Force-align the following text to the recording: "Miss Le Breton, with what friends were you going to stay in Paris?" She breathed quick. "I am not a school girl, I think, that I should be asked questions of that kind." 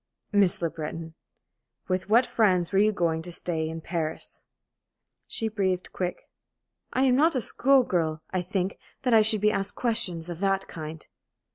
"Miss 0.31 0.63
Le 0.63 0.71
Breton, 0.71 1.13
with 1.87 2.09
what 2.09 2.25
friends 2.25 2.71
were 2.71 2.79
you 2.79 2.91
going 2.91 3.21
to 3.21 3.31
stay 3.31 3.69
in 3.69 3.81
Paris?" 3.81 4.41
She 5.27 5.47
breathed 5.47 5.93
quick. 5.93 6.27
"I 6.91 7.03
am 7.03 7.15
not 7.15 7.35
a 7.35 7.39
school 7.41 7.83
girl, 7.83 8.23
I 8.31 8.41
think, 8.41 8.79
that 9.03 9.13
I 9.13 9.21
should 9.21 9.41
be 9.41 9.51
asked 9.51 9.75
questions 9.75 10.27
of 10.27 10.39
that 10.39 10.67
kind." 10.67 11.05